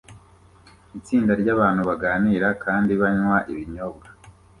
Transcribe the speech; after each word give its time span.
Itsinda 0.99 1.31
ryabantu 1.41 1.81
baganira 1.89 2.47
kandi 2.63 2.91
banywa 3.01 3.37
ibinyobwa 3.51 4.07